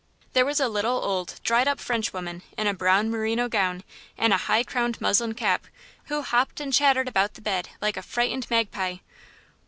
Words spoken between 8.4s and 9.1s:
magpie.